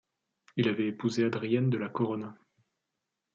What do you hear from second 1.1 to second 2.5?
Adrienne de la Corona.